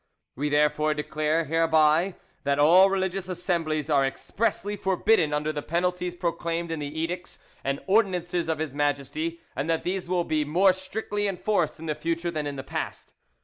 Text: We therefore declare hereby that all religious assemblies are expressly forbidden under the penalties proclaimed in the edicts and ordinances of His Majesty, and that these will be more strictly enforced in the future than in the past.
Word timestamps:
We 0.35 0.49
therefore 0.49 0.95
declare 0.95 1.43
hereby 1.45 2.15
that 2.43 2.57
all 2.57 2.89
religious 2.89 3.29
assemblies 3.29 3.87
are 3.87 4.03
expressly 4.03 4.75
forbidden 4.75 5.31
under 5.31 5.53
the 5.53 5.61
penalties 5.61 6.15
proclaimed 6.15 6.71
in 6.71 6.79
the 6.79 6.99
edicts 6.99 7.37
and 7.63 7.83
ordinances 7.85 8.49
of 8.49 8.57
His 8.57 8.73
Majesty, 8.73 9.41
and 9.55 9.69
that 9.69 9.83
these 9.83 10.09
will 10.09 10.23
be 10.23 10.43
more 10.43 10.73
strictly 10.73 11.27
enforced 11.27 11.79
in 11.79 11.85
the 11.85 11.93
future 11.93 12.31
than 12.31 12.47
in 12.47 12.55
the 12.55 12.63
past. 12.63 13.13